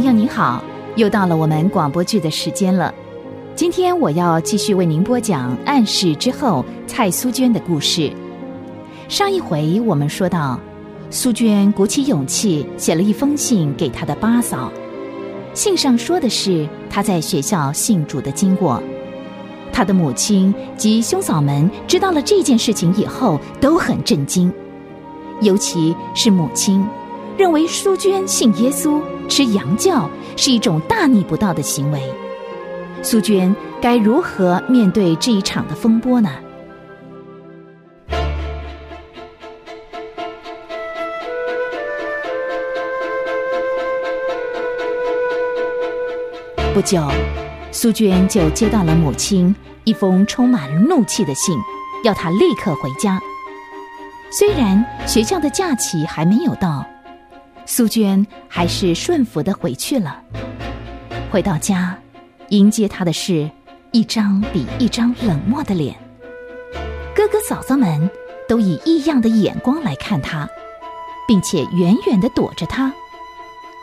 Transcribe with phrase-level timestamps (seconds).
[0.00, 0.64] 朋友您好，
[0.96, 2.94] 又到了我们广播剧的时间了。
[3.54, 8.10] 今天我要继续为您播讲《暗示之后》蔡苏娟的故事。
[9.10, 10.58] 上一回我们说到，
[11.10, 14.72] 苏娟鼓起勇气写了一封信给她的八嫂，
[15.52, 18.82] 信上说的是她在学校信主的经过。
[19.70, 24.50] 她的母亲及兄嫂们知道了这件事情以后都很震惊，
[25.42, 26.82] 尤其是母亲，
[27.36, 28.98] 认为苏娟信耶稣、
[29.30, 32.02] 吃洋教是一种大逆不道的行为。
[33.00, 36.28] 苏娟该如何面对这一场的风波呢？
[46.74, 47.00] 不久，
[47.70, 51.56] 苏娟就接到了母亲一封充满怒气的信，
[52.02, 53.20] 要她立刻回家。
[54.32, 56.84] 虽然学校的假期还没有到，
[57.66, 60.22] 苏娟还是顺服的回去了。
[61.30, 61.96] 回到家。
[62.50, 63.48] 迎接他的是
[63.92, 65.94] 一张比一张冷漠的脸，
[67.14, 68.10] 哥哥嫂嫂们
[68.48, 70.48] 都以异样的眼光来看他，
[71.28, 72.92] 并且远远的躲着他，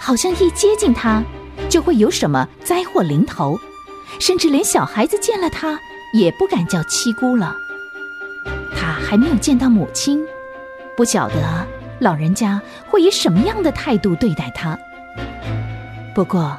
[0.02, 1.24] 好像一接近他
[1.70, 3.58] 就会有什么灾祸临头，
[4.20, 5.80] 甚至连小孩子见了他
[6.14, 7.56] 也不敢叫七姑了。
[8.76, 10.22] 他还没有见到母亲，
[10.98, 11.66] 不晓得
[12.00, 14.78] 老人家会以什么样的态度对待他。
[16.14, 16.58] 不过。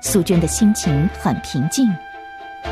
[0.00, 1.84] 苏娟的心情很平静，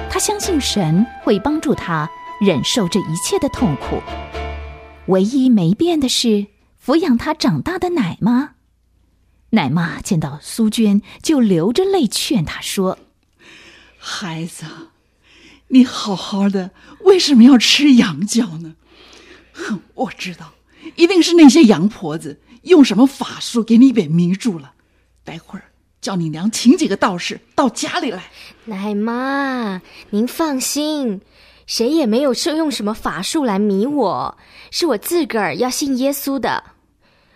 [0.09, 2.09] 她相信神会帮助她
[2.41, 4.01] 忍受这一切的痛苦。
[5.07, 6.47] 唯一没变的是
[6.83, 8.51] 抚养她长大的奶妈。
[9.51, 12.97] 奶妈见到苏娟，就流着泪劝她说
[13.99, 14.65] ：“孩子，
[15.69, 18.77] 你好好的，为什么要吃羊角呢？
[19.53, 20.53] 哼，我知道，
[20.97, 24.73] 一定是那些洋婆子用什么法术给你给迷住了。
[25.25, 25.65] 待会儿。”
[25.99, 28.31] 叫你娘请几个道士到家里来。
[28.67, 31.21] 奶妈，您放心，
[31.67, 34.39] 谁也没有说用什么法术来迷我，
[34.71, 36.63] 是我自个儿要信耶稣的。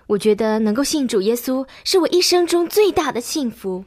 [0.06, 3.84] 我觉得能够信主耶稣是我一生中最大的幸福。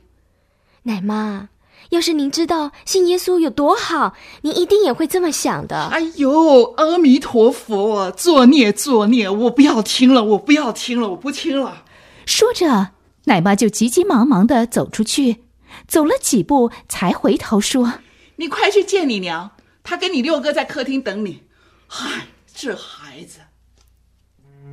[0.82, 1.48] 奶妈，
[1.90, 5.90] 要是您知道信耶稣有多好，您一定也会这么想的。
[5.92, 9.30] 哎呦，阿弥陀佛，作孽作孽！
[9.30, 11.84] 我不要听了，我不要听了，我不听了。
[12.26, 12.92] 说着。
[13.26, 15.46] 奶妈就急急忙忙的走出去，
[15.88, 17.94] 走了几步才回头说
[18.36, 19.52] ：“你快去见你娘，
[19.82, 21.44] 她跟你六哥在客厅等你。”
[21.88, 23.40] 嗨，这孩子。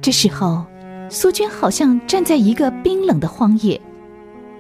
[0.03, 0.65] 这时候，
[1.09, 3.81] 苏娟好像站在一个冰冷的荒野，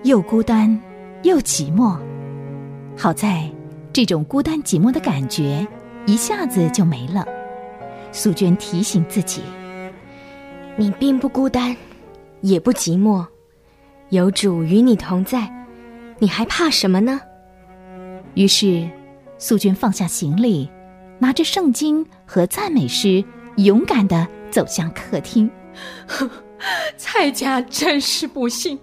[0.04, 0.80] 又孤单
[1.24, 1.98] 又寂寞。
[2.96, 3.50] 好在，
[3.92, 5.66] 这种孤单寂寞的感觉
[6.06, 7.26] 一下子就没了。
[8.12, 9.42] 素娟提醒自己
[10.76, 11.74] ：“你并不孤单，
[12.40, 13.26] 也不寂寞。”
[14.10, 15.48] 有主与你同在，
[16.18, 17.20] 你还怕什么呢？
[18.34, 18.88] 于是，
[19.38, 20.68] 素娟放下行李，
[21.20, 23.24] 拿着圣经和赞美诗，
[23.56, 25.48] 勇敢的走向客厅。
[26.98, 28.78] 蔡家真是不幸，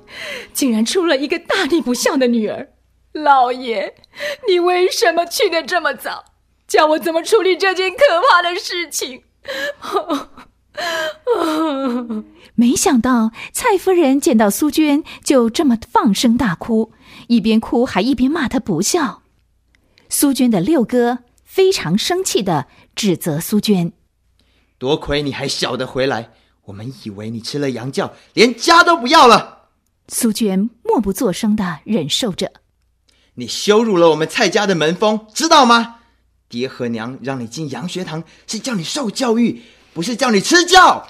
[0.53, 2.67] 竟然出了一个大逆不孝的女儿。
[3.17, 3.95] 老爷，
[4.47, 6.25] 你为什么去的这么早？
[6.67, 7.97] 叫我怎么处理这件可
[8.29, 9.23] 怕的事情？
[12.55, 16.91] 没想到蔡夫人见到苏娟就这么放声大哭，
[17.27, 19.23] 一边哭还一边骂她不孝。
[20.09, 23.93] 苏娟的六哥非常生气的指责苏娟
[24.77, 26.31] ：“多亏你还晓得回来，
[26.65, 29.69] 我们以为你吃了羊教，连家都不要了。”
[30.09, 32.51] 苏娟默不作声的忍受着。
[33.39, 35.97] 你羞辱了我们蔡家的门风，知道吗？
[36.49, 39.63] 爹和娘让你进洋学堂，是叫你受教育。
[39.93, 41.07] 不是叫你吃教，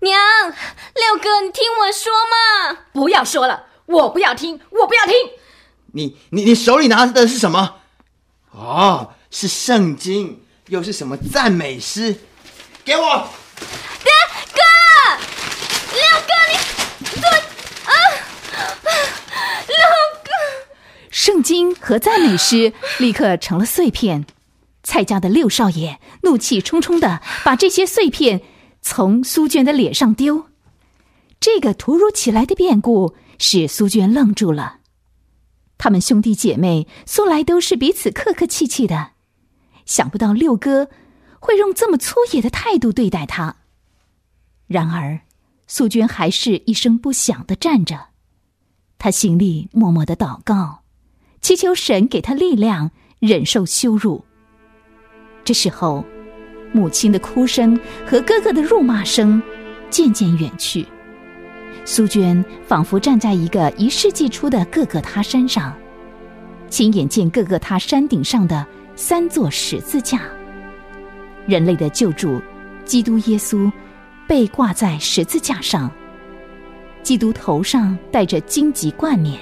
[0.00, 2.78] 娘，六哥，你听我说嘛！
[2.92, 5.14] 不要说了，我不要听，我不要听。
[5.92, 7.76] 你你你手里拿的是什么？
[8.50, 12.16] 哦，是圣经，又是什么赞美诗？
[12.84, 13.28] 给我！
[14.02, 14.12] 爹，
[14.52, 14.60] 哥，
[15.92, 16.32] 六哥，
[16.98, 17.94] 你做啊！
[19.68, 19.76] 六
[20.24, 20.30] 哥，
[21.24, 24.26] 圣经和赞美诗立刻成了碎片。
[24.82, 28.42] 蔡家的六少爷怒气冲冲的把这些碎片
[28.82, 30.44] 从苏娟的脸上丢，
[31.40, 34.80] 这个突如其来的变故使苏娟愣住了。
[35.78, 39.12] 他们兄弟姐妹素来都是彼此客客气气的，
[39.86, 40.90] 想不到六哥
[41.40, 43.56] 会用这么粗野的态度对待他。
[44.66, 45.20] 然而，
[45.66, 48.08] 苏娟还是一声不响的站着，
[48.98, 50.83] 她心里默默的祷告，
[51.44, 54.24] 祈求神给他力量，忍受羞辱。
[55.44, 56.02] 这时候，
[56.72, 59.42] 母亲的哭声和哥哥的辱骂声
[59.90, 60.86] 渐渐远去。
[61.84, 65.76] 苏娟仿佛站在一个一世纪初的各个他山上，
[66.70, 70.22] 亲眼见各个他山顶上的三座十字架，
[71.44, 72.40] 人类的救主
[72.86, 73.70] 基督耶稣
[74.26, 75.90] 被挂在十字架上，
[77.02, 79.38] 基督头上戴着荆棘冠冕，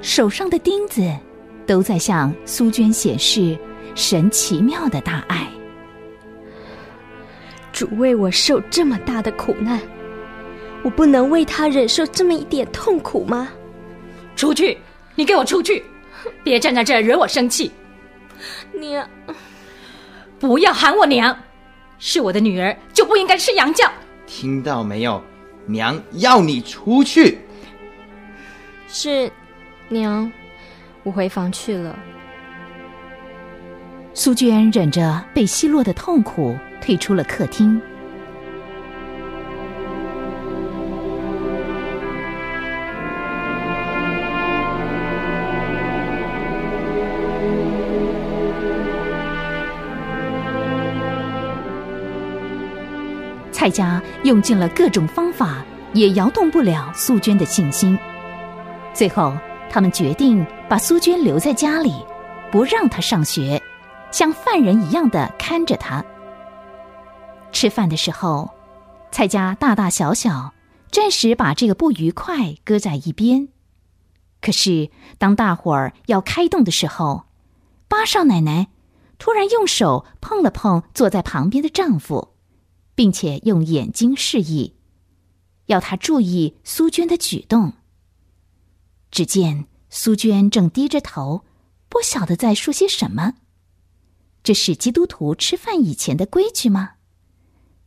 [0.00, 1.02] 手上的钉子
[1.66, 3.58] 都在向苏娟显示
[3.94, 5.46] 神奇妙的大爱。
[7.72, 9.80] 主为我受这么大的苦难，
[10.82, 13.48] 我不能为他忍受这么一点痛苦吗？
[14.34, 14.78] 出去！
[15.14, 15.84] 你给我出去！
[16.42, 17.70] 别站在这儿惹我生气！
[18.72, 19.08] 娘，
[20.38, 21.36] 不要喊我娘！
[21.98, 23.90] 是我的女儿就不应该吃洋教。
[24.26, 25.22] 听到没有？
[25.66, 27.38] 娘要你出去。
[28.86, 29.30] 是，
[29.88, 30.30] 娘，
[31.02, 31.98] 我回房去了。
[34.14, 37.80] 苏娟忍着被奚落的痛苦，退出了客厅。
[53.50, 57.98] 蔡家用尽了各种方法，也摇动不了苏娟的信心。
[58.94, 59.36] 最后，
[59.70, 61.94] 他们决定把苏娟留在家里，
[62.50, 63.62] 不让她上学。
[64.10, 66.02] 像犯人一样的看着她。
[67.52, 68.50] 吃饭的时候，
[69.10, 70.54] 蔡家大大小小
[70.90, 73.48] 暂时把这个不愉快搁在一边。
[74.40, 77.24] 可是当大伙儿要开动的时候，
[77.86, 78.68] 八少奶奶
[79.18, 82.34] 突然用手碰了碰坐在旁边的丈夫，
[82.94, 84.74] 并且用眼睛示意，
[85.66, 87.74] 要他注意苏娟的举动。
[89.10, 91.44] 只见苏娟正低着头，
[91.88, 93.34] 不晓得在说些什么。
[94.42, 96.92] 这是基督徒吃饭以前的规矩吗？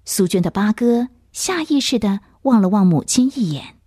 [0.04, 3.78] 苏娟的八哥下意识的望了望母亲一眼。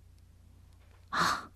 [1.09, 1.49] 啊，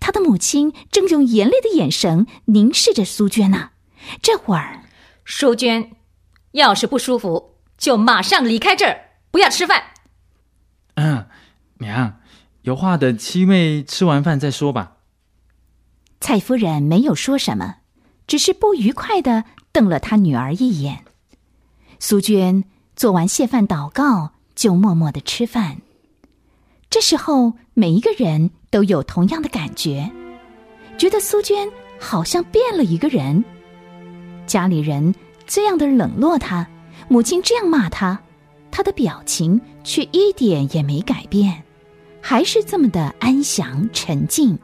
[0.00, 3.70] 他的母亲正用严厉的眼神凝视着苏娟呢。
[4.22, 4.84] 这会儿，
[5.24, 5.96] 苏娟，
[6.52, 9.82] 要是不舒服，就马上离开这儿，不要吃饭。
[10.94, 11.26] 嗯，
[11.78, 12.20] 娘，
[12.62, 14.95] 有话等七妹吃完饭再说吧。
[16.26, 17.76] 蔡夫人没有说什么，
[18.26, 19.44] 只是不愉快的。
[19.70, 21.04] 瞪了他女儿一眼，
[22.00, 22.64] 苏娟
[22.96, 25.76] 做完谢饭祷告，就默默的吃饭。
[26.90, 30.10] 这时候，每一个人都有同样的感觉，
[30.98, 31.70] 觉得苏娟
[32.00, 33.44] 好像变了一个人。
[34.48, 35.14] 家里人
[35.46, 36.66] 这样的冷落她，
[37.06, 38.20] 母亲这样骂她，
[38.72, 41.62] 她的表情却一点也没改变，
[42.20, 44.58] 还是这么的安详沉静。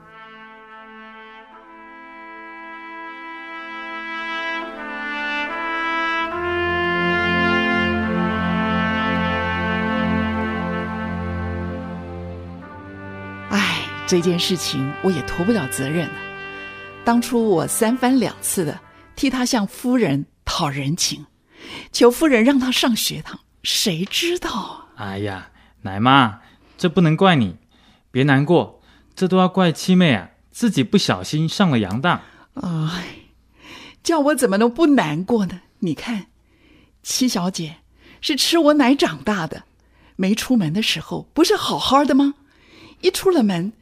[14.12, 16.14] 这件事情我也脱不了责任了。
[17.02, 18.78] 当初我三番两次的
[19.16, 21.24] 替他向夫人讨人情，
[21.92, 24.88] 求夫人让他上学堂，谁知道？
[24.96, 25.48] 哎呀，
[25.80, 26.40] 奶妈，
[26.76, 27.56] 这不能怪你，
[28.10, 28.82] 别难过，
[29.14, 32.20] 这都要怪七妹啊，自己不小心上了洋当。
[32.56, 33.04] 哎，
[34.02, 35.62] 叫我怎么能不难过呢？
[35.78, 36.26] 你看，
[37.02, 37.76] 七小姐
[38.20, 39.62] 是吃我奶长大的，
[40.16, 42.34] 没出门的时候不是好好的吗？
[43.02, 43.72] 一出了门。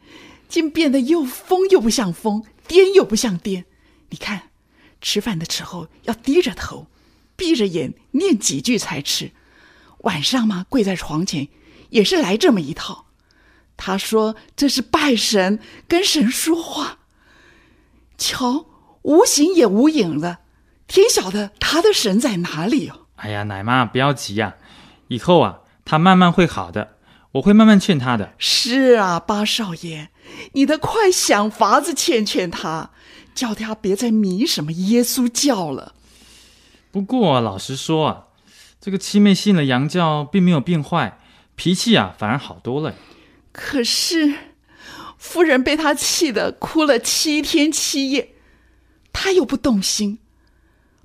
[0.48, 3.62] 竟变得又疯又不像疯，癫又不像癫。
[4.08, 4.50] 你看，
[5.00, 6.88] 吃饭的时候要低着头，
[7.36, 9.30] 闭着眼念几句才吃。
[9.98, 11.46] 晚上嘛，跪在床前
[11.90, 13.06] 也是来这么一套。
[13.76, 16.98] 他说这是拜神，跟神说话。
[18.18, 18.66] 瞧，
[19.02, 20.40] 无形也无影了，
[20.88, 23.06] 天晓得他的神在哪里哦。
[23.14, 24.56] 哎呀，奶妈不要急呀，
[25.06, 26.96] 以后啊，他慢慢会好的。
[27.32, 28.34] 我会慢慢劝他的。
[28.38, 30.08] 是啊，八少爷，
[30.52, 32.90] 你得快想法子劝劝他，
[33.34, 35.94] 叫他别再迷什么耶稣教了。
[36.90, 38.25] 不过老实说啊，
[38.80, 41.20] 这个七妹信了洋教，并没有变坏，
[41.54, 42.94] 脾气啊反而好多了。
[43.52, 44.34] 可是
[45.16, 48.34] 夫人被他气得哭了七天七夜，
[49.12, 50.18] 他又不动心，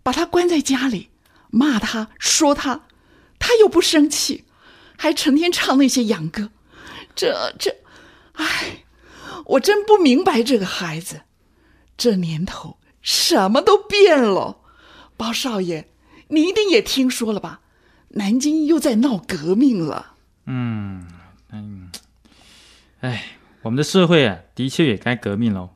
[0.01, 1.09] 把他关在家里，
[1.51, 2.85] 骂他说他，
[3.37, 4.45] 他又不生气。
[4.97, 6.49] 还成天唱那些洋歌，
[7.15, 7.75] 这这，
[8.33, 8.83] 唉，
[9.45, 11.21] 我真不明白这个孩子。
[11.97, 14.57] 这年头什么都变了。
[15.17, 15.85] 包少爷，
[16.27, 17.61] 你一定也听说了吧？
[18.09, 20.13] 南京又在闹革命了。
[20.45, 21.07] 嗯
[21.51, 21.89] 嗯，
[22.99, 25.69] 哎，我们的社会啊，的确也该革命喽。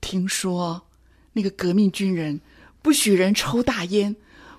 [0.00, 0.82] 听说
[1.32, 2.40] 那个革命军人
[2.82, 4.16] 不许人抽大烟，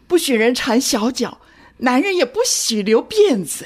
[0.08, 1.40] 不许人缠小脚。
[1.84, 3.66] 男人也不许留辫子。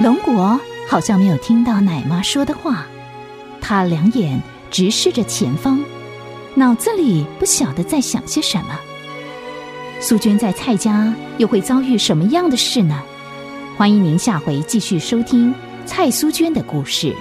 [0.00, 2.86] 龙国好像没有听到奶妈说的话
[3.60, 4.40] 他两眼
[4.70, 5.84] 直视着前方
[6.54, 8.78] 脑子里不晓得在想些什么。
[9.98, 13.02] 苏娟在蔡家又会遭遇什么样的事呢？
[13.76, 15.52] 欢迎您下回继续收听
[15.84, 17.12] 蔡苏娟的故事。